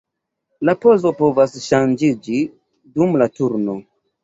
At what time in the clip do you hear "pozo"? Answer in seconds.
0.85-1.11